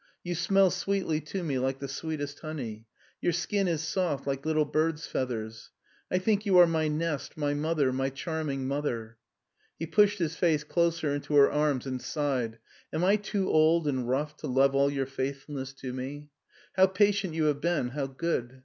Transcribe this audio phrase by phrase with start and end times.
[0.23, 2.87] You smell sweetly to me like the sweetest honey.
[3.21, 5.69] Your skin is soft like little birds' feathers.
[6.09, 9.17] I think you are my nest, my mother, my charming mother."
[9.77, 12.57] He pushed his face closer into her arms and sighed."
[12.91, 16.29] Am I too old and rough to love all your faithfulness to me?
[16.73, 18.59] How patient you have been, how good.